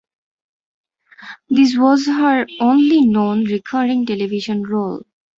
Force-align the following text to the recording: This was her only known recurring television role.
This 1.47 1.77
was 1.77 2.07
her 2.07 2.47
only 2.59 3.01
known 3.01 3.43
recurring 3.45 4.07
television 4.07 4.63
role. 4.63 5.03